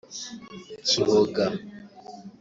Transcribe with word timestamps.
Kiboga 0.87 1.45